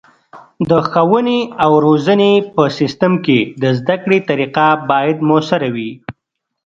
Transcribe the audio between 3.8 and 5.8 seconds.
کړې طریقه باید مؤثره